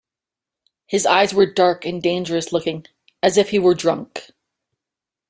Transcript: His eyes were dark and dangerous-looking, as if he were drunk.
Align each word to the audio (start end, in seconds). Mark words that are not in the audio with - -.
His 0.87 1.05
eyes 1.05 1.31
were 1.31 1.45
dark 1.45 1.85
and 1.85 2.01
dangerous-looking, 2.01 2.87
as 3.21 3.37
if 3.37 3.51
he 3.51 3.59
were 3.59 3.75
drunk. 3.75 4.31